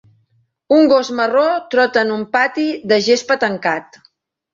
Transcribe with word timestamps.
Un 0.77 0.87
gos 0.93 1.11
marró 1.19 1.43
trota 1.75 2.05
en 2.05 2.13
un 2.15 2.23
pati 2.37 2.65
de 2.93 2.99
gespa 3.09 3.39
tancat. 3.45 4.01